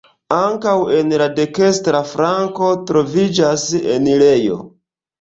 Ankaŭ 0.35 0.71
en 0.99 1.13
la 1.23 1.27
dekstra 1.41 2.03
flanko 2.15 2.73
troviĝas 2.95 3.71
enirejo. 4.01 4.63